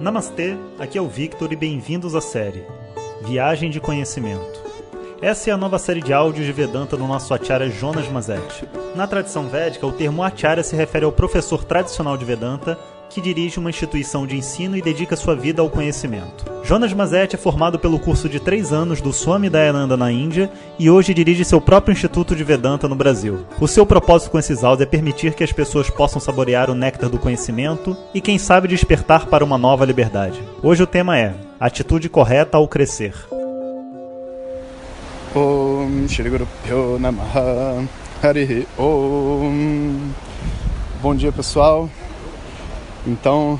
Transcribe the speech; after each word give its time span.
Namastê, 0.00 0.56
aqui 0.78 0.98
é 0.98 1.02
o 1.02 1.08
Victor 1.08 1.52
e 1.52 1.56
bem-vindos 1.56 2.14
à 2.14 2.20
série 2.20 2.64
Viagem 3.24 3.70
de 3.70 3.78
Conhecimento. 3.78 4.62
Essa 5.20 5.50
é 5.50 5.52
a 5.52 5.56
nova 5.56 5.78
série 5.78 6.00
de 6.00 6.12
áudios 6.12 6.46
de 6.46 6.52
Vedanta 6.52 6.96
do 6.96 7.06
nosso 7.06 7.32
acharya 7.32 7.70
Jonas 7.70 8.08
Mazet. 8.08 8.68
Na 8.96 9.06
tradição 9.06 9.48
védica, 9.48 9.86
o 9.86 9.92
termo 9.92 10.22
acharya 10.22 10.64
se 10.64 10.74
refere 10.74 11.04
ao 11.04 11.12
professor 11.12 11.62
tradicional 11.62 12.16
de 12.16 12.24
Vedanta 12.24 12.76
que 13.12 13.20
dirige 13.20 13.58
uma 13.58 13.70
instituição 13.70 14.26
de 14.26 14.36
ensino 14.36 14.76
e 14.76 14.82
dedica 14.82 15.16
sua 15.16 15.36
vida 15.36 15.60
ao 15.60 15.68
conhecimento. 15.68 16.50
Jonas 16.64 16.92
Mazet 16.92 17.34
é 17.34 17.38
formado 17.38 17.78
pelo 17.78 17.98
curso 17.98 18.28
de 18.28 18.40
três 18.40 18.72
anos 18.72 19.00
do 19.00 19.12
Swami 19.12 19.50
Dayananda 19.50 19.96
na 19.96 20.10
Índia 20.10 20.50
e 20.78 20.88
hoje 20.88 21.12
dirige 21.12 21.44
seu 21.44 21.60
próprio 21.60 21.92
Instituto 21.92 22.34
de 22.34 22.42
Vedanta 22.42 22.88
no 22.88 22.94
Brasil. 22.94 23.44
O 23.60 23.68
seu 23.68 23.84
propósito 23.84 24.30
com 24.30 24.38
esses 24.38 24.64
áudios 24.64 24.86
é 24.86 24.90
permitir 24.90 25.34
que 25.34 25.44
as 25.44 25.52
pessoas 25.52 25.90
possam 25.90 26.20
saborear 26.20 26.70
o 26.70 26.74
néctar 26.74 27.10
do 27.10 27.18
conhecimento 27.18 27.96
e, 28.14 28.20
quem 28.20 28.38
sabe, 28.38 28.68
despertar 28.68 29.26
para 29.26 29.44
uma 29.44 29.58
nova 29.58 29.84
liberdade. 29.84 30.40
Hoje 30.62 30.82
o 30.82 30.86
tema 30.86 31.18
é 31.18 31.34
Atitude 31.60 32.08
correta 32.08 32.56
ao 32.56 32.66
crescer. 32.66 33.14
Om 35.34 36.06
Shri 36.08 36.28
Guru 36.28 36.46
Namaha 36.98 37.84
Harihi 38.22 38.66
Om 38.78 40.12
Bom 41.02 41.14
dia 41.14 41.32
pessoal 41.32 41.88
Então 43.06 43.58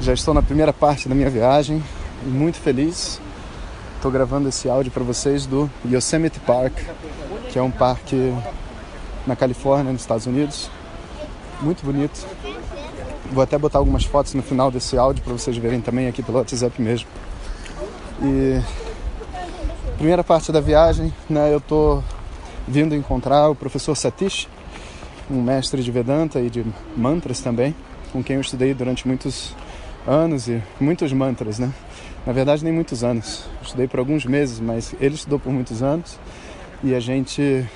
já 0.00 0.12
estou 0.12 0.34
na 0.34 0.42
primeira 0.42 0.72
parte 0.72 1.08
da 1.08 1.14
minha 1.14 1.30
viagem 1.30 1.82
muito 2.24 2.58
feliz. 2.58 3.20
Estou 3.96 4.10
gravando 4.10 4.48
esse 4.48 4.68
áudio 4.68 4.92
para 4.92 5.02
vocês 5.02 5.46
do 5.46 5.70
Yosemite 5.84 6.40
Park 6.40 6.74
que 7.54 7.58
é 7.60 7.62
um 7.62 7.70
parque 7.70 8.34
na 9.24 9.36
Califórnia, 9.36 9.92
nos 9.92 10.00
Estados 10.00 10.26
Unidos. 10.26 10.68
Muito 11.60 11.86
bonito. 11.86 12.26
Vou 13.30 13.44
até 13.44 13.56
botar 13.56 13.78
algumas 13.78 14.04
fotos 14.04 14.34
no 14.34 14.42
final 14.42 14.72
desse 14.72 14.98
áudio 14.98 15.22
para 15.22 15.32
vocês 15.32 15.56
verem 15.56 15.80
também 15.80 16.08
aqui 16.08 16.20
pelo 16.20 16.38
WhatsApp 16.38 16.82
mesmo. 16.82 17.08
E 18.20 18.60
primeira 19.96 20.24
parte 20.24 20.50
da 20.50 20.60
viagem, 20.60 21.14
né, 21.30 21.54
eu 21.54 21.60
tô 21.60 22.02
vindo 22.66 22.92
encontrar 22.92 23.48
o 23.48 23.54
professor 23.54 23.94
Satish, 23.94 24.48
um 25.30 25.40
mestre 25.40 25.80
de 25.80 25.92
Vedanta 25.92 26.40
e 26.40 26.50
de 26.50 26.66
mantras 26.96 27.38
também, 27.38 27.72
com 28.14 28.22
quem 28.22 28.36
eu 28.36 28.40
estudei 28.40 28.72
durante 28.72 29.08
muitos 29.08 29.52
anos 30.06 30.46
e 30.46 30.62
muitos 30.80 31.12
mantras, 31.12 31.58
né? 31.58 31.72
Na 32.24 32.32
verdade, 32.32 32.62
nem 32.62 32.72
muitos 32.72 33.02
anos. 33.02 33.44
Eu 33.56 33.62
estudei 33.64 33.88
por 33.88 33.98
alguns 33.98 34.24
meses, 34.24 34.60
mas 34.60 34.94
ele 35.00 35.16
estudou 35.16 35.40
por 35.40 35.52
muitos 35.52 35.82
anos 35.82 36.16
e 36.84 36.94
a 36.94 37.00
gente 37.00 37.68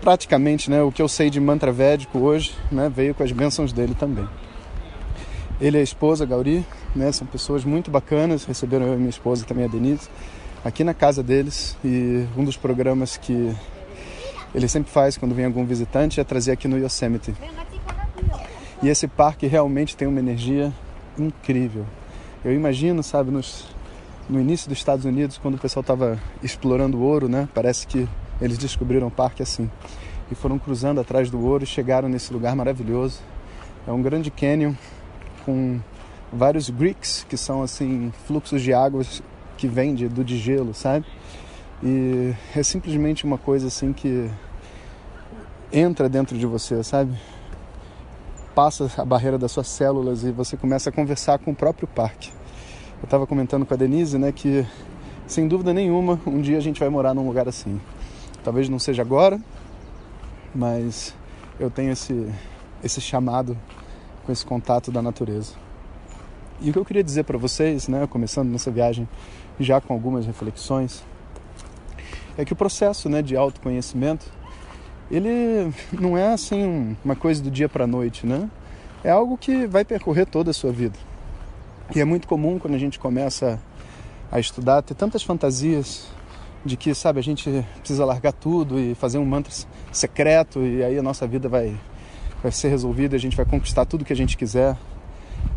praticamente, 0.00 0.70
né, 0.70 0.80
o 0.82 0.92
que 0.92 1.02
eu 1.02 1.08
sei 1.08 1.28
de 1.28 1.40
mantra 1.40 1.72
védico 1.72 2.18
hoje, 2.20 2.54
né, 2.70 2.88
veio 2.94 3.14
com 3.14 3.24
as 3.24 3.32
bênçãos 3.32 3.72
dele 3.72 3.96
também. 3.98 4.28
Ele 5.60 5.78
e 5.78 5.80
a 5.80 5.82
esposa 5.82 6.24
Gauri, 6.24 6.64
né, 6.94 7.10
são 7.10 7.26
pessoas 7.26 7.64
muito 7.64 7.90
bacanas, 7.90 8.44
receberam 8.44 8.86
eu 8.86 8.94
e 8.94 8.98
minha 8.98 9.10
esposa 9.10 9.44
também 9.44 9.64
a 9.64 9.68
Denise 9.68 10.08
aqui 10.64 10.84
na 10.84 10.94
casa 10.94 11.20
deles 11.22 11.76
e 11.84 12.26
um 12.36 12.44
dos 12.44 12.56
programas 12.56 13.16
que 13.16 13.52
ele 14.54 14.68
sempre 14.68 14.92
faz 14.92 15.16
quando 15.16 15.34
vem 15.34 15.46
algum 15.46 15.64
visitante 15.64 16.20
é 16.20 16.24
trazer 16.24 16.52
aqui 16.52 16.68
no 16.68 16.78
Yosemite. 16.78 17.34
E 18.84 18.88
esse 18.90 19.08
parque 19.08 19.46
realmente 19.46 19.96
tem 19.96 20.06
uma 20.06 20.18
energia 20.18 20.70
incrível. 21.18 21.86
Eu 22.44 22.52
imagino, 22.52 23.02
sabe, 23.02 23.30
nos, 23.30 23.66
no 24.28 24.38
início 24.38 24.68
dos 24.68 24.76
Estados 24.76 25.06
Unidos, 25.06 25.38
quando 25.38 25.54
o 25.54 25.58
pessoal 25.58 25.80
estava 25.80 26.20
explorando 26.42 26.98
o 26.98 27.00
ouro, 27.00 27.26
né? 27.26 27.48
Parece 27.54 27.86
que 27.86 28.06
eles 28.42 28.58
descobriram 28.58 29.06
o 29.06 29.10
parque 29.10 29.42
assim. 29.42 29.70
E 30.30 30.34
foram 30.34 30.58
cruzando 30.58 31.00
atrás 31.00 31.30
do 31.30 31.42
ouro 31.42 31.64
e 31.64 31.66
chegaram 31.66 32.10
nesse 32.10 32.30
lugar 32.30 32.54
maravilhoso. 32.54 33.20
É 33.88 33.90
um 33.90 34.02
grande 34.02 34.30
canyon 34.30 34.74
com 35.46 35.80
vários 36.30 36.68
creeks, 36.68 37.24
que 37.26 37.38
são 37.38 37.62
assim 37.62 38.12
fluxos 38.26 38.60
de 38.60 38.74
águas 38.74 39.22
que 39.56 39.66
vem 39.66 39.94
de, 39.94 40.08
do 40.08 40.22
de 40.22 40.36
gelo, 40.36 40.74
sabe? 40.74 41.06
E 41.82 42.34
é 42.54 42.62
simplesmente 42.62 43.24
uma 43.24 43.38
coisa 43.38 43.68
assim 43.68 43.94
que 43.94 44.30
entra 45.72 46.06
dentro 46.06 46.36
de 46.36 46.44
você, 46.44 46.84
sabe? 46.84 47.14
Passa 48.54 48.90
a 48.96 49.04
barreira 49.04 49.36
das 49.36 49.50
suas 49.50 49.66
células 49.66 50.22
e 50.22 50.30
você 50.30 50.56
começa 50.56 50.90
a 50.90 50.92
conversar 50.92 51.38
com 51.38 51.50
o 51.50 51.54
próprio 51.54 51.88
parque. 51.88 52.30
Eu 53.00 53.04
estava 53.04 53.26
comentando 53.26 53.66
com 53.66 53.74
a 53.74 53.76
Denise, 53.76 54.16
né, 54.16 54.30
que 54.30 54.64
sem 55.26 55.48
dúvida 55.48 55.74
nenhuma 55.74 56.20
um 56.26 56.40
dia 56.40 56.58
a 56.58 56.60
gente 56.60 56.78
vai 56.78 56.88
morar 56.88 57.14
num 57.14 57.26
lugar 57.26 57.48
assim. 57.48 57.80
Talvez 58.44 58.68
não 58.68 58.78
seja 58.78 59.02
agora, 59.02 59.40
mas 60.54 61.14
eu 61.58 61.70
tenho 61.70 61.92
esse 61.92 62.30
esse 62.82 63.00
chamado 63.00 63.58
com 64.24 64.30
esse 64.30 64.44
contato 64.44 64.92
da 64.92 65.02
natureza. 65.02 65.54
E 66.60 66.70
o 66.70 66.72
que 66.72 66.78
eu 66.78 66.84
queria 66.84 67.02
dizer 67.02 67.24
para 67.24 67.36
vocês, 67.36 67.88
né, 67.88 68.06
começando 68.06 68.48
nessa 68.50 68.70
viagem 68.70 69.08
já 69.58 69.80
com 69.80 69.92
algumas 69.92 70.26
reflexões, 70.26 71.02
é 72.36 72.44
que 72.44 72.52
o 72.52 72.56
processo 72.56 73.08
né, 73.08 73.22
de 73.22 73.36
autoconhecimento, 73.36 74.26
ele 75.16 75.72
não 75.92 76.18
é 76.18 76.32
assim 76.32 76.96
uma 77.04 77.14
coisa 77.14 77.42
do 77.42 77.50
dia 77.50 77.68
para 77.68 77.84
a 77.84 77.86
noite, 77.86 78.26
né? 78.26 78.50
É 79.04 79.10
algo 79.10 79.38
que 79.38 79.66
vai 79.66 79.84
percorrer 79.84 80.26
toda 80.26 80.50
a 80.50 80.54
sua 80.54 80.72
vida. 80.72 80.98
E 81.94 82.00
é 82.00 82.04
muito 82.04 82.26
comum 82.26 82.58
quando 82.58 82.74
a 82.74 82.78
gente 82.78 82.98
começa 82.98 83.60
a 84.32 84.40
estudar, 84.40 84.82
ter 84.82 84.94
tantas 84.94 85.22
fantasias 85.22 86.08
de 86.64 86.76
que, 86.76 86.94
sabe, 86.94 87.20
a 87.20 87.22
gente 87.22 87.64
precisa 87.78 88.04
largar 88.04 88.32
tudo 88.32 88.80
e 88.80 88.94
fazer 88.94 89.18
um 89.18 89.24
mantra 89.24 89.52
secreto 89.92 90.60
e 90.62 90.82
aí 90.82 90.98
a 90.98 91.02
nossa 91.02 91.26
vida 91.26 91.48
vai, 91.48 91.76
vai 92.42 92.50
ser 92.50 92.68
resolvida, 92.68 93.14
a 93.14 93.18
gente 93.18 93.36
vai 93.36 93.44
conquistar 93.44 93.84
tudo 93.84 94.04
que 94.04 94.12
a 94.12 94.16
gente 94.16 94.36
quiser. 94.36 94.76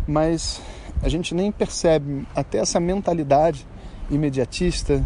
Mas 0.06 0.62
a 1.02 1.10
gente 1.10 1.34
nem 1.34 1.52
percebe 1.52 2.28
até 2.36 2.60
essa 2.60 2.80
mentalidade 2.80 3.66
imediatista, 4.12 5.06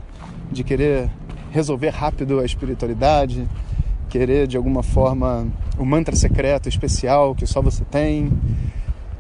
de 0.52 0.64
querer 0.64 1.10
resolver 1.52 1.90
rápido 1.90 2.40
a 2.40 2.46
espiritualidade, 2.46 3.48
querer 4.12 4.48
de 4.48 4.58
alguma 4.58 4.84
forma 4.84 5.48
o 5.78 5.84
um 5.84 5.86
mantra 5.86 6.16
secreto 6.16 6.68
especial 6.68 7.34
que 7.34 7.46
só 7.48 7.62
você 7.62 7.84
tem 7.86 8.32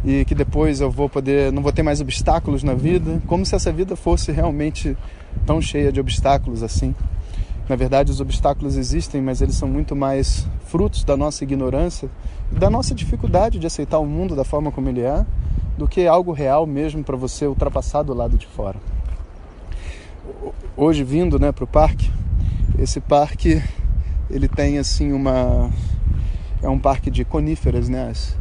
e 0.03 0.25
que 0.25 0.35
depois 0.35 0.81
eu 0.81 0.91
vou 0.91 1.07
poder 1.07 1.51
não 1.51 1.63
vou 1.63 1.71
ter 1.71 1.83
mais 1.83 2.01
obstáculos 2.01 2.63
na 2.63 2.73
vida, 2.73 3.21
como 3.27 3.45
se 3.45 3.55
essa 3.55 3.71
vida 3.71 3.95
fosse 3.95 4.31
realmente 4.31 4.97
tão 5.45 5.61
cheia 5.61 5.91
de 5.91 5.99
obstáculos 5.99 6.61
assim. 6.61 6.93
Na 7.69 7.75
verdade, 7.75 8.11
os 8.11 8.19
obstáculos 8.19 8.75
existem, 8.75 9.21
mas 9.21 9.41
eles 9.41 9.55
são 9.55 9.67
muito 9.67 9.95
mais 9.95 10.45
frutos 10.65 11.05
da 11.05 11.15
nossa 11.15 11.43
ignorância, 11.43 12.09
da 12.51 12.69
nossa 12.69 12.93
dificuldade 12.93 13.59
de 13.59 13.67
aceitar 13.67 13.99
o 13.99 14.05
mundo 14.05 14.35
da 14.35 14.43
forma 14.43 14.71
como 14.71 14.89
ele 14.89 15.01
é, 15.01 15.25
do 15.77 15.87
que 15.87 16.05
algo 16.05 16.33
real 16.33 16.67
mesmo 16.67 17.03
para 17.03 17.15
você 17.15 17.47
ultrapassar 17.47 18.03
do 18.03 18.13
lado 18.13 18.37
de 18.37 18.47
fora 18.47 18.77
hoje 20.75 21.03
vindo 21.03 21.39
né, 21.39 21.51
para 21.51 21.63
o 21.63 21.67
parque, 21.67 22.09
esse 22.79 22.99
parque 22.99 23.61
ele 24.31 24.47
tem 24.47 24.77
assim 24.77 25.11
uma 25.11 25.69
é 26.61 26.69
um 26.69 26.79
parque 26.79 27.09
de 27.09 27.25
coníferas, 27.25 27.89
né? 27.89 28.09
As, 28.09 28.37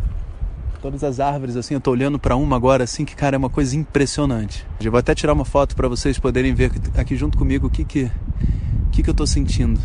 todas 0.80 1.02
as 1.04 1.20
árvores 1.20 1.56
assim, 1.56 1.74
eu 1.74 1.80
tô 1.80 1.90
olhando 1.90 2.18
para 2.18 2.36
uma 2.36 2.56
agora 2.56 2.84
assim 2.84 3.04
que 3.04 3.14
cara 3.14 3.36
é 3.36 3.38
uma 3.38 3.50
coisa 3.50 3.76
impressionante. 3.76 4.66
Eu 4.80 4.90
vou 4.90 4.98
até 4.98 5.14
tirar 5.14 5.32
uma 5.32 5.44
foto 5.44 5.74
para 5.76 5.88
vocês 5.88 6.18
poderem 6.18 6.54
ver 6.54 6.70
aqui 6.96 7.16
junto 7.16 7.36
comigo 7.36 7.66
o 7.66 7.70
que 7.70 7.84
que 7.84 8.10
que 8.92 9.02
que 9.02 9.10
eu 9.10 9.14
tô 9.14 9.26
sentindo. 9.26 9.80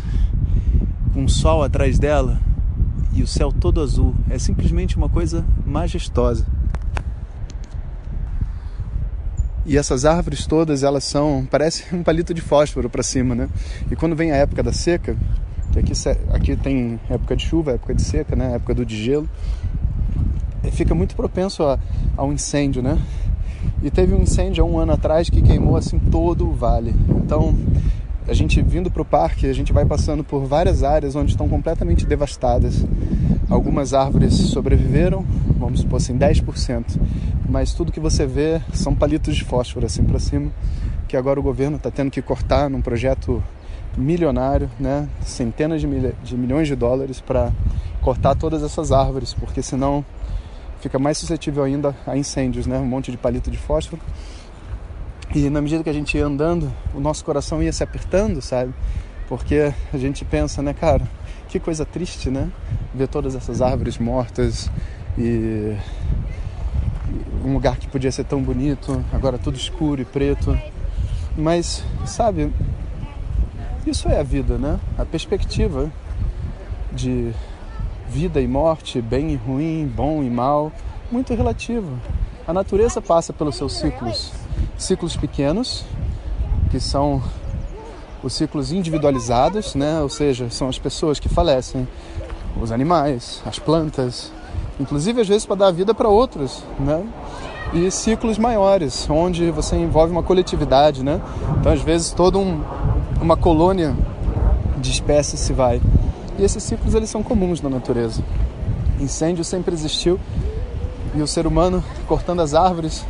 Com 1.12 1.24
o 1.24 1.28
sol 1.28 1.62
atrás 1.62 1.98
dela 1.98 2.40
e 3.12 3.22
o 3.22 3.26
céu 3.26 3.50
todo 3.50 3.80
azul, 3.80 4.14
é 4.28 4.38
simplesmente 4.38 4.96
uma 4.96 5.08
coisa 5.08 5.44
majestosa. 5.64 6.46
E 9.64 9.76
essas 9.76 10.04
árvores 10.04 10.46
todas, 10.46 10.82
elas 10.82 11.02
são, 11.02 11.46
parece 11.50 11.92
um 11.94 12.02
palito 12.02 12.32
de 12.32 12.40
fósforo 12.40 12.88
para 12.88 13.02
cima, 13.02 13.34
né? 13.34 13.48
E 13.90 13.96
quando 13.96 14.14
vem 14.14 14.30
a 14.30 14.36
época 14.36 14.62
da 14.62 14.72
seca, 14.72 15.16
que 15.82 15.92
aqui, 15.92 16.20
aqui 16.32 16.56
tem 16.56 17.00
época 17.08 17.36
de 17.36 17.44
chuva, 17.44 17.72
época 17.72 17.94
de 17.94 18.02
seca, 18.02 18.34
né? 18.34 18.54
Época 18.54 18.74
do 18.74 18.84
de 18.84 18.96
gelo, 19.02 19.28
eh, 20.62 20.70
fica 20.70 20.94
muito 20.94 21.14
propenso 21.14 21.62
a, 21.62 21.78
a 22.16 22.24
um 22.24 22.32
incêndio, 22.32 22.82
né? 22.82 22.98
E 23.82 23.90
teve 23.90 24.14
um 24.14 24.22
incêndio 24.22 24.64
há 24.64 24.66
um 24.66 24.78
ano 24.78 24.92
atrás 24.92 25.28
que 25.28 25.42
queimou 25.42 25.76
assim 25.76 25.98
todo 25.98 26.48
o 26.48 26.52
vale. 26.52 26.94
Então, 27.08 27.54
a 28.28 28.34
gente 28.34 28.60
vindo 28.60 28.90
para 28.90 29.02
o 29.02 29.04
parque, 29.04 29.46
a 29.46 29.52
gente 29.52 29.72
vai 29.72 29.84
passando 29.84 30.24
por 30.24 30.44
várias 30.44 30.82
áreas 30.82 31.14
onde 31.14 31.30
estão 31.30 31.48
completamente 31.48 32.04
devastadas. 32.06 32.84
Algumas 33.48 33.94
árvores 33.94 34.34
sobreviveram, 34.34 35.24
vamos 35.58 35.80
supor 35.80 35.98
assim, 35.98 36.16
10%. 36.18 36.98
Mas 37.48 37.72
tudo 37.72 37.92
que 37.92 38.00
você 38.00 38.26
vê 38.26 38.60
são 38.72 38.94
palitos 38.94 39.36
de 39.36 39.44
fósforo 39.44 39.86
assim 39.86 40.02
para 40.02 40.18
cima, 40.18 40.50
que 41.06 41.16
agora 41.16 41.38
o 41.38 41.42
governo 41.42 41.76
está 41.76 41.90
tendo 41.90 42.10
que 42.10 42.20
cortar 42.20 42.68
num 42.68 42.80
projeto 42.80 43.42
milionário, 43.96 44.70
né? 44.78 45.08
centenas 45.22 45.80
de, 45.80 45.86
milha, 45.86 46.14
de 46.22 46.36
milhões 46.36 46.68
de 46.68 46.76
dólares 46.76 47.20
para 47.20 47.52
cortar 48.02 48.34
todas 48.34 48.62
essas 48.62 48.92
árvores, 48.92 49.34
porque 49.34 49.62
senão 49.62 50.04
fica 50.80 50.98
mais 50.98 51.18
suscetível 51.18 51.64
ainda 51.64 51.94
a 52.06 52.16
incêndios, 52.16 52.66
né? 52.66 52.78
um 52.78 52.86
monte 52.86 53.10
de 53.10 53.16
palito 53.16 53.50
de 53.50 53.58
fósforo. 53.58 54.00
E 55.34 55.50
na 55.50 55.60
medida 55.60 55.82
que 55.82 55.90
a 55.90 55.92
gente 55.92 56.16
ia 56.16 56.24
andando, 56.24 56.72
o 56.94 57.00
nosso 57.00 57.24
coração 57.24 57.62
ia 57.62 57.72
se 57.72 57.82
apertando, 57.82 58.40
sabe? 58.40 58.72
Porque 59.28 59.72
a 59.92 59.98
gente 59.98 60.24
pensa, 60.24 60.62
né, 60.62 60.72
cara, 60.72 61.02
que 61.48 61.58
coisa 61.58 61.84
triste, 61.84 62.30
né? 62.30 62.48
Ver 62.94 63.08
todas 63.08 63.34
essas 63.34 63.60
árvores 63.60 63.98
mortas 63.98 64.70
e 65.18 65.76
um 67.44 67.52
lugar 67.52 67.76
que 67.76 67.88
podia 67.88 68.12
ser 68.12 68.24
tão 68.24 68.42
bonito, 68.42 69.04
agora 69.12 69.36
tudo 69.36 69.56
escuro 69.56 70.00
e 70.00 70.04
preto. 70.04 70.56
Mas, 71.36 71.84
sabe, 72.04 72.52
isso 73.86 74.08
é 74.08 74.18
a 74.18 74.22
vida, 74.22 74.58
né? 74.58 74.80
A 74.98 75.04
perspectiva 75.04 75.90
de 76.92 77.32
vida 78.08 78.40
e 78.40 78.48
morte, 78.48 79.00
bem 79.00 79.30
e 79.30 79.36
ruim, 79.36 79.86
bom 79.86 80.22
e 80.22 80.30
mal, 80.30 80.72
muito 81.10 81.34
relativa. 81.34 81.90
A 82.46 82.52
natureza 82.52 83.00
passa 83.00 83.32
pelos 83.32 83.56
seus 83.56 83.74
ciclos, 83.74 84.32
ciclos 84.76 85.16
pequenos, 85.16 85.84
que 86.70 86.80
são 86.80 87.22
os 88.22 88.32
ciclos 88.32 88.72
individualizados, 88.72 89.74
né? 89.74 90.00
Ou 90.00 90.08
seja, 90.08 90.50
são 90.50 90.68
as 90.68 90.78
pessoas 90.78 91.20
que 91.20 91.28
falecem, 91.28 91.86
os 92.60 92.72
animais, 92.72 93.42
as 93.44 93.58
plantas, 93.58 94.32
inclusive 94.80 95.20
às 95.20 95.28
vezes 95.28 95.46
para 95.46 95.56
dar 95.56 95.70
vida 95.70 95.94
para 95.94 96.08
outros, 96.08 96.62
né? 96.78 97.04
E 97.74 97.90
ciclos 97.90 98.38
maiores, 98.38 99.08
onde 99.10 99.50
você 99.50 99.76
envolve 99.76 100.12
uma 100.12 100.22
coletividade, 100.22 101.02
né? 101.02 101.20
Então 101.60 101.72
às 101.72 101.82
vezes 101.82 102.12
toda 102.12 102.38
um, 102.38 102.62
uma 103.20 103.36
colônia 103.36 103.96
de 104.78 104.90
espécies 104.90 105.40
se 105.40 105.52
vai. 105.52 105.80
E 106.38 106.44
esses 106.44 106.62
ciclos 106.62 106.94
eles 106.94 107.10
são 107.10 107.22
comuns 107.22 107.60
na 107.60 107.68
natureza. 107.68 108.22
Incêndio 109.00 109.44
sempre 109.44 109.74
existiu 109.74 110.20
e 111.14 111.22
o 111.22 111.26
ser 111.26 111.46
humano 111.46 111.82
cortando 112.06 112.40
as 112.40 112.54
árvores, 112.54 113.04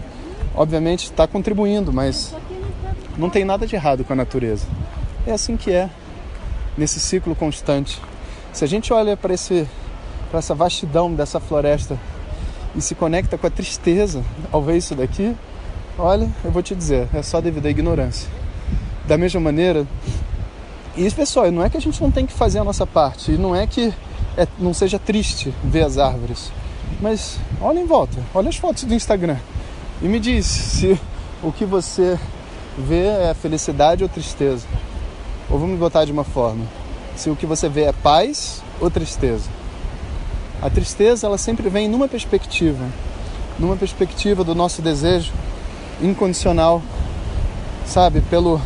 obviamente 0.54 1.04
está 1.04 1.26
contribuindo, 1.26 1.92
mas 1.92 2.34
não 3.16 3.28
tem 3.28 3.44
nada 3.44 3.66
de 3.66 3.74
errado 3.74 4.04
com 4.04 4.12
a 4.12 4.16
natureza. 4.16 4.66
É 5.26 5.32
assim 5.32 5.56
que 5.56 5.72
é 5.72 5.90
nesse 6.76 7.00
ciclo 7.00 7.34
constante. 7.34 8.00
Se 8.52 8.64
a 8.64 8.68
gente 8.68 8.92
olha 8.92 9.16
para 9.16 9.34
esse 9.34 9.66
para 10.30 10.40
essa 10.40 10.54
vastidão 10.54 11.14
dessa 11.14 11.38
floresta 11.38 11.96
e 12.74 12.80
se 12.80 12.94
conecta 12.94 13.38
com 13.38 13.46
a 13.46 13.50
tristeza 13.50 14.24
ao 14.50 14.60
ver 14.60 14.76
isso 14.76 14.94
daqui, 14.94 15.34
olha, 15.96 16.28
eu 16.44 16.50
vou 16.50 16.62
te 16.62 16.74
dizer, 16.74 17.08
é 17.14 17.22
só 17.22 17.40
devido 17.40 17.66
à 17.66 17.70
ignorância. 17.70 18.28
Da 19.06 19.16
mesma 19.16 19.40
maneira, 19.40 19.86
e 20.96 21.10
pessoal, 21.10 21.50
não 21.52 21.62
é 21.62 21.68
que 21.68 21.76
a 21.76 21.80
gente 21.80 22.02
não 22.02 22.10
tem 22.10 22.26
que 22.26 22.32
fazer 22.32 22.58
a 22.58 22.64
nossa 22.64 22.86
parte, 22.86 23.32
não 23.32 23.54
é 23.54 23.66
que 23.66 23.92
é, 24.36 24.48
não 24.58 24.74
seja 24.74 24.98
triste 24.98 25.54
ver 25.62 25.84
as 25.84 25.98
árvores, 25.98 26.50
mas 27.00 27.38
olha 27.60 27.78
em 27.78 27.86
volta, 27.86 28.22
olha 28.34 28.48
as 28.48 28.56
fotos 28.56 28.84
do 28.84 28.94
Instagram 28.94 29.36
e 30.02 30.08
me 30.08 30.18
diz 30.18 30.46
se 30.46 30.98
o 31.42 31.52
que 31.52 31.64
você 31.64 32.18
vê 32.78 33.06
é 33.06 33.34
felicidade 33.34 34.02
ou 34.02 34.08
tristeza. 34.08 34.66
Ou 35.48 35.58
vamos 35.58 35.78
botar 35.78 36.04
de 36.04 36.12
uma 36.12 36.24
forma, 36.24 36.64
se 37.14 37.30
o 37.30 37.36
que 37.36 37.46
você 37.46 37.68
vê 37.68 37.82
é 37.82 37.92
paz 37.92 38.62
ou 38.80 38.90
tristeza. 38.90 39.48
A 40.60 40.68
tristeza 40.68 41.26
ela 41.26 41.38
sempre 41.38 41.68
vem 41.68 41.88
numa 41.88 42.08
perspectiva, 42.08 42.84
numa 43.58 43.76
perspectiva 43.76 44.42
do 44.42 44.54
nosso 44.54 44.82
desejo 44.82 45.32
incondicional, 46.02 46.82
sabe, 47.86 48.20
pelo 48.22 48.60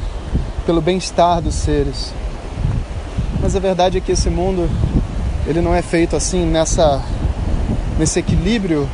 pelo 0.67 0.81
bem-estar 0.81 1.41
dos 1.41 1.55
seres. 1.55 2.13
Mas 3.41 3.57
a 3.57 3.61
verdade 3.61 3.99
é 3.99 4.01
que 4.01 4.13
esse 4.13 4.29
mundo 4.29 4.69
ele 5.47 5.61
não 5.61 5.75
é 5.75 5.83
feito 5.83 6.15
assim 6.15 6.45
nessa 6.45 7.03
nesse 7.99 8.19
equilíbrio 8.19 8.89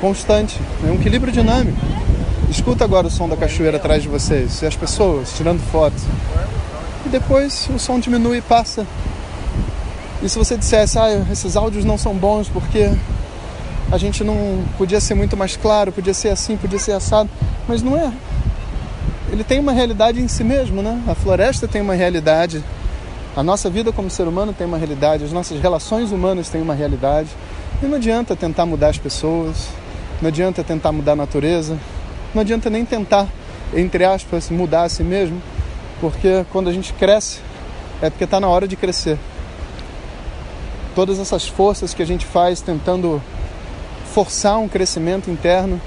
constante, 0.00 0.60
é 0.86 0.90
um 0.90 0.94
equilíbrio 0.94 1.32
dinâmico. 1.32 1.78
Escuta 2.48 2.84
agora 2.84 3.06
o 3.06 3.10
som 3.10 3.28
da 3.28 3.36
cachoeira 3.36 3.76
atrás 3.76 4.02
de 4.02 4.08
vocês, 4.08 4.60
e 4.62 4.66
as 4.66 4.76
pessoas 4.76 5.32
tirando 5.36 5.60
fotos. 5.70 6.02
E 7.06 7.08
depois 7.08 7.68
o 7.74 7.78
som 7.78 7.98
diminui 7.98 8.38
e 8.38 8.42
passa 8.42 8.86
e 10.22 10.28
se 10.28 10.38
você 10.38 10.56
dissesse, 10.56 10.98
ah, 10.98 11.24
esses 11.32 11.56
áudios 11.56 11.84
não 11.84 11.96
são 11.96 12.14
bons 12.14 12.46
porque 12.48 12.92
a 13.90 13.96
gente 13.96 14.22
não 14.22 14.62
podia 14.76 15.00
ser 15.00 15.14
muito 15.14 15.34
mais 15.34 15.56
claro, 15.56 15.90
podia 15.92 16.12
ser 16.12 16.28
assim, 16.28 16.58
podia 16.58 16.78
ser 16.78 16.92
assado, 16.92 17.28
mas 17.66 17.82
não 17.82 17.96
é. 17.96 18.12
Ele 19.32 19.44
tem 19.44 19.60
uma 19.60 19.72
realidade 19.72 20.20
em 20.20 20.26
si 20.26 20.42
mesmo, 20.42 20.82
né? 20.82 21.00
A 21.06 21.14
floresta 21.14 21.68
tem 21.68 21.80
uma 21.80 21.94
realidade, 21.94 22.64
a 23.36 23.44
nossa 23.44 23.70
vida 23.70 23.92
como 23.92 24.10
ser 24.10 24.26
humano 24.26 24.52
tem 24.52 24.66
uma 24.66 24.76
realidade, 24.76 25.22
as 25.22 25.30
nossas 25.30 25.60
relações 25.60 26.10
humanas 26.10 26.48
têm 26.48 26.60
uma 26.60 26.74
realidade. 26.74 27.28
E 27.80 27.86
não 27.86 27.96
adianta 27.96 28.34
tentar 28.34 28.66
mudar 28.66 28.88
as 28.88 28.98
pessoas, 28.98 29.68
não 30.20 30.28
adianta 30.28 30.64
tentar 30.64 30.90
mudar 30.90 31.12
a 31.12 31.16
natureza, 31.16 31.78
não 32.34 32.42
adianta 32.42 32.68
nem 32.68 32.84
tentar, 32.84 33.28
entre 33.72 34.04
aspas, 34.04 34.50
mudar 34.50 34.82
a 34.82 34.88
si 34.88 35.04
mesmo, 35.04 35.40
porque 36.00 36.44
quando 36.50 36.68
a 36.68 36.72
gente 36.72 36.92
cresce, 36.92 37.38
é 38.02 38.10
porque 38.10 38.24
está 38.24 38.40
na 38.40 38.48
hora 38.48 38.66
de 38.66 38.74
crescer. 38.74 39.16
Todas 40.92 41.20
essas 41.20 41.46
forças 41.46 41.94
que 41.94 42.02
a 42.02 42.06
gente 42.06 42.26
faz 42.26 42.60
tentando 42.60 43.22
forçar 44.12 44.58
um 44.58 44.68
crescimento 44.68 45.30
interno, 45.30 45.80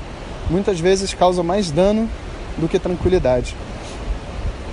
muitas 0.50 0.80
vezes 0.80 1.14
causa 1.14 1.44
mais 1.44 1.70
dano 1.70 2.10
do 2.58 2.68
que 2.68 2.80
tranquilidade, 2.80 3.56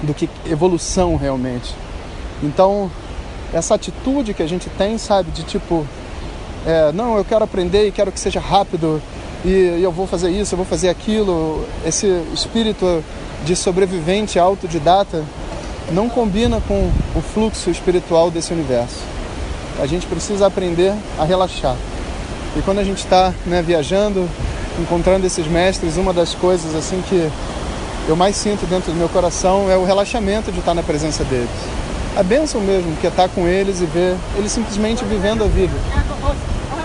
do 0.03 0.15
que 0.15 0.29
evolução 0.47 1.17
realmente. 1.17 1.75
Então, 2.43 2.91
essa 3.53 3.75
atitude 3.75 4.35
que 4.35 4.43
a 4.43 4.47
gente 4.47 4.69
tem, 4.71 4.99
sabe, 4.99 5.31
de 5.31 5.43
tipo, 5.43 5.87
é, 6.67 6.93
não, 6.93 7.17
eu 7.17 7.25
quero 7.25 7.45
aprender 7.45 7.87
e 7.87 7.93
quero 7.93 8.13
que 8.13 8.21
seja 8.21 8.41
rápido 8.41 9.03
e 9.45 9.81
eu 9.83 9.91
vou 9.91 10.07
fazer 10.07 10.31
isso, 10.31 10.55
eu 10.55 10.57
vou 10.57 10.67
fazer 10.67 10.89
aquilo, 10.89 11.67
esse 11.85 12.07
espírito 12.33 13.03
de 13.45 13.57
sobrevivente 13.57 14.39
autodidata 14.39 15.25
não 15.93 16.09
combina 16.09 16.61
com 16.69 16.91
o 17.17 17.23
fluxo 17.23 17.71
espiritual 17.71 18.31
desse 18.31 18.53
universo 18.53 19.11
a 19.81 19.87
gente 19.87 20.07
precisa 20.07 20.47
aprender 20.47 20.93
a 21.19 21.25
relaxar. 21.25 21.77
E 22.57 22.63
quando 22.63 22.81
a 22.81 22.85
gente 22.85 22.99
está 22.99 23.33
né, 23.47 23.63
viajando, 23.63 24.29
encontrando 24.79 25.27
esses 25.27 25.47
mestres, 25.47 25.97
uma 25.97 26.13
das 26.13 26.35
coisas 26.35 26.75
assim 26.75 27.03
que 27.09 27.31
eu 28.09 28.17
mais 28.17 28.37
sinto 28.37 28.67
dentro 28.67 28.93
do 28.93 28.99
meu 28.99 29.09
coração 29.09 29.71
é 29.71 29.77
o 29.77 29.85
relaxamento 29.85 30.51
de 30.51 30.59
estar 30.59 30.75
na 30.75 30.83
presença 30.83 31.23
deles. 31.25 31.51
A 32.17 32.23
bênção 32.23 32.61
mesmo, 32.61 32.97
que 32.97 33.07
é 33.07 33.11
estar 33.11 33.29
com 33.29 33.47
eles 33.47 33.81
e 33.81 33.87
ver 33.87 34.17
eles 34.37 34.51
simplesmente 34.51 35.05
vivendo 35.05 35.45
a 35.45 35.47
vida. 35.47 35.75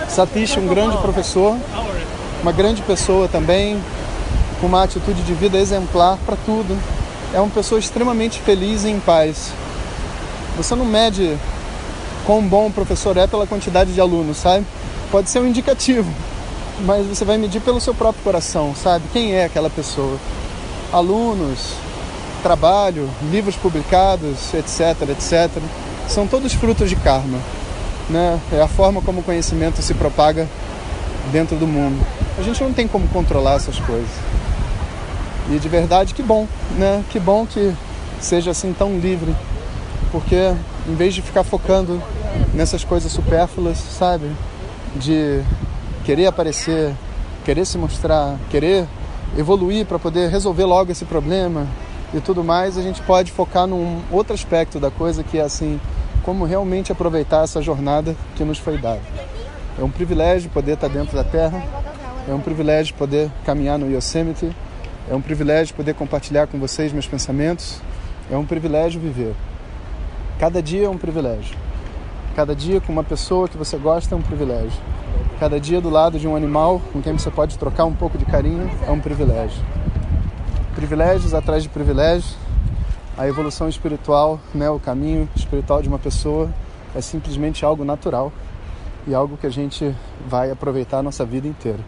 Satish, 0.08 0.56
um 0.56 0.66
grande 0.66 0.96
professor, 0.98 1.56
uma 2.42 2.52
grande 2.52 2.80
pessoa 2.82 3.26
também, 3.26 3.82
com 4.60 4.68
uma 4.68 4.84
atitude 4.84 5.22
de 5.22 5.34
vida 5.34 5.58
exemplar 5.58 6.16
para 6.24 6.36
tudo. 6.46 6.78
É 7.34 7.40
uma 7.40 7.50
pessoa 7.50 7.78
extremamente 7.78 8.40
feliz 8.40 8.84
e 8.84 8.88
em 8.88 9.00
paz. 9.00 9.50
Você 10.56 10.74
não 10.74 10.84
mede 10.84 11.36
quão 12.24 12.40
bom 12.42 12.68
o 12.68 12.72
professor 12.72 13.16
é 13.16 13.26
pela 13.26 13.46
quantidade 13.46 13.92
de 13.92 14.00
alunos, 14.00 14.36
sabe? 14.36 14.64
Pode 15.10 15.28
ser 15.28 15.40
um 15.40 15.46
indicativo, 15.46 16.10
mas 16.86 17.06
você 17.06 17.24
vai 17.24 17.36
medir 17.36 17.60
pelo 17.60 17.80
seu 17.80 17.94
próprio 17.94 18.22
coração, 18.22 18.74
sabe? 18.74 19.04
Quem 19.12 19.34
é 19.34 19.44
aquela 19.44 19.68
pessoa? 19.68 20.18
Alunos, 20.92 21.74
trabalho, 22.42 23.10
livros 23.30 23.56
publicados, 23.56 24.54
etc, 24.54 25.08
etc, 25.10 25.50
são 26.08 26.26
todos 26.26 26.52
frutos 26.52 26.88
de 26.88 26.96
karma, 26.96 27.38
né? 28.08 28.40
É 28.52 28.60
a 28.62 28.68
forma 28.68 29.02
como 29.02 29.20
o 29.20 29.22
conhecimento 29.22 29.82
se 29.82 29.94
propaga 29.94 30.48
dentro 31.32 31.56
do 31.56 31.66
mundo. 31.66 32.04
A 32.38 32.42
gente 32.42 32.62
não 32.62 32.72
tem 32.72 32.86
como 32.86 33.08
controlar 33.08 33.56
essas 33.56 33.78
coisas. 33.80 34.10
E 35.50 35.58
de 35.58 35.68
verdade, 35.68 36.14
que 36.14 36.22
bom, 36.22 36.46
né? 36.76 37.04
Que 37.10 37.18
bom 37.18 37.46
que 37.46 37.74
seja 38.20 38.52
assim 38.52 38.72
tão 38.72 38.98
livre, 38.98 39.34
porque 40.12 40.54
em 40.88 40.94
vez 40.94 41.14
de 41.14 41.22
ficar 41.22 41.44
focando 41.44 42.02
nessas 42.54 42.84
coisas 42.84 43.10
supérfluas, 43.10 43.78
sabe? 43.78 44.30
De 44.94 45.42
querer 46.04 46.26
aparecer, 46.26 46.94
querer 47.44 47.64
se 47.64 47.76
mostrar, 47.76 48.36
querer 48.50 48.86
evoluir 49.36 49.86
para 49.86 49.98
poder 49.98 50.30
resolver 50.30 50.64
logo 50.64 50.92
esse 50.92 51.04
problema 51.04 51.66
e 52.14 52.20
tudo 52.20 52.44
mais, 52.44 52.78
a 52.78 52.82
gente 52.82 53.02
pode 53.02 53.32
focar 53.32 53.66
num 53.66 54.00
outro 54.10 54.32
aspecto 54.32 54.78
da 54.78 54.90
coisa 54.90 55.24
que 55.24 55.38
é 55.38 55.42
assim, 55.42 55.80
como 56.22 56.44
realmente 56.44 56.92
aproveitar 56.92 57.44
essa 57.44 57.60
jornada 57.60 58.16
que 58.36 58.44
nos 58.44 58.58
foi 58.58 58.78
dada. 58.78 59.00
É 59.78 59.82
um 59.82 59.90
privilégio 59.90 60.50
poder 60.50 60.72
estar 60.72 60.88
dentro 60.88 61.16
da 61.16 61.24
Terra, 61.24 61.62
é 62.28 62.32
um 62.32 62.40
privilégio 62.40 62.94
poder 62.94 63.30
caminhar 63.44 63.78
no 63.78 63.90
Yosemite, 63.90 64.50
é 65.08 65.14
um 65.14 65.20
privilégio 65.20 65.74
poder 65.74 65.94
compartilhar 65.94 66.46
com 66.46 66.58
vocês 66.58 66.92
meus 66.92 67.06
pensamentos, 67.06 67.80
é 68.30 68.36
um 68.36 68.44
privilégio 68.44 69.00
viver. 69.00 69.34
Cada 70.38 70.62
dia 70.62 70.86
é 70.86 70.88
um 70.88 70.98
privilégio. 70.98 71.56
Cada 72.34 72.54
dia 72.54 72.80
com 72.80 72.92
uma 72.92 73.04
pessoa 73.04 73.48
que 73.48 73.56
você 73.56 73.76
gosta 73.76 74.14
é 74.14 74.18
um 74.18 74.22
privilégio. 74.22 74.80
Cada 75.38 75.60
dia 75.60 75.82
do 75.82 75.90
lado 75.90 76.18
de 76.18 76.26
um 76.26 76.34
animal 76.34 76.80
com 76.94 77.02
quem 77.02 77.12
você 77.12 77.30
pode 77.30 77.58
trocar 77.58 77.84
um 77.84 77.94
pouco 77.94 78.16
de 78.16 78.24
carinho 78.24 78.70
é 78.86 78.90
um 78.90 78.98
privilégio. 78.98 79.62
Privilégios 80.74 81.34
atrás 81.34 81.62
de 81.62 81.68
privilégios. 81.68 82.34
A 83.18 83.28
evolução 83.28 83.68
espiritual, 83.68 84.40
né, 84.54 84.70
o 84.70 84.78
caminho 84.78 85.28
espiritual 85.36 85.82
de 85.82 85.88
uma 85.88 85.98
pessoa 85.98 86.50
é 86.94 87.02
simplesmente 87.02 87.66
algo 87.66 87.84
natural 87.84 88.32
e 89.06 89.14
algo 89.14 89.36
que 89.36 89.46
a 89.46 89.50
gente 89.50 89.94
vai 90.26 90.50
aproveitar 90.50 90.98
a 90.98 91.02
nossa 91.02 91.22
vida 91.22 91.46
inteira. 91.46 91.80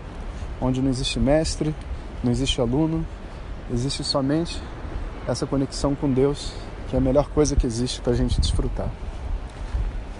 Onde 0.60 0.82
não 0.82 0.90
existe 0.90 1.18
mestre, 1.18 1.74
não 2.22 2.30
existe 2.30 2.60
aluno, 2.60 3.04
existe 3.72 4.04
somente 4.04 4.62
essa 5.26 5.46
conexão 5.46 5.94
com 5.94 6.12
Deus 6.12 6.52
que 6.88 6.96
é 6.96 6.98
a 6.98 7.02
melhor 7.02 7.28
coisa 7.30 7.56
que 7.56 7.66
existe 7.66 8.00
para 8.02 8.12
a 8.12 8.16
gente 8.16 8.38
desfrutar. 8.40 8.88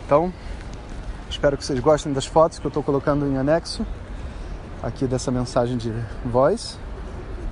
Então, 0.07 0.33
espero 1.39 1.57
que 1.57 1.65
vocês 1.65 1.79
gostem 1.79 2.13
das 2.13 2.27
fotos 2.27 2.59
que 2.59 2.67
eu 2.67 2.69
estou 2.69 2.83
colocando 2.83 3.25
em 3.25 3.39
anexo 3.39 3.87
aqui 4.83 5.07
dessa 5.07 5.31
mensagem 5.31 5.77
de 5.77 5.93
voz. 6.25 6.77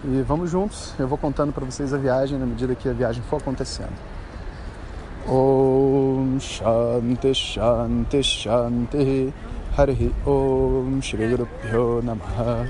E 0.04 0.22
vamos 0.22 0.50
juntos, 0.50 0.92
eu 0.98 1.06
vou 1.06 1.16
contando 1.16 1.52
para 1.52 1.64
vocês 1.64 1.94
a 1.94 1.96
viagem 1.96 2.36
na 2.36 2.46
medida 2.46 2.74
que 2.74 2.88
a 2.88 2.92
viagem 2.92 3.22
for 3.30 3.36
acontecendo. 3.36 3.94
Om 5.28 6.36
Shanti 6.40 7.32
Shanti 7.32 8.22
Shanti 8.24 9.32
Om 10.26 11.00
Shri 11.00 11.36
Namaha 12.02 12.66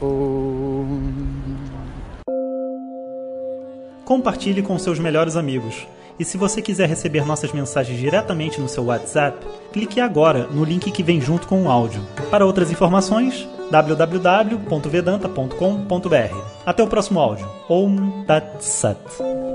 Om 0.00 1.12
Compartilhe 4.06 4.62
com 4.62 4.78
seus 4.78 4.98
melhores 4.98 5.36
amigos. 5.36 5.86
E 6.18 6.24
se 6.24 6.36
você 6.36 6.62
quiser 6.62 6.88
receber 6.88 7.26
nossas 7.26 7.52
mensagens 7.52 7.98
diretamente 7.98 8.60
no 8.60 8.68
seu 8.68 8.84
WhatsApp, 8.84 9.44
clique 9.72 10.00
agora 10.00 10.46
no 10.46 10.64
link 10.64 10.90
que 10.90 11.02
vem 11.02 11.20
junto 11.20 11.46
com 11.46 11.64
o 11.64 11.70
áudio. 11.70 12.00
Para 12.30 12.46
outras 12.46 12.70
informações, 12.70 13.46
www.vedanta.com.br. 13.70 16.36
Até 16.66 16.82
o 16.82 16.88
próximo 16.88 17.20
áudio. 17.20 17.48
Om 17.68 18.24
Tat 18.24 18.60
Sat. 18.60 19.51